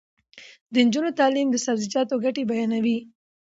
[0.73, 2.97] د نجونو تعلیم د سبزیجاتو ګټې بیانوي.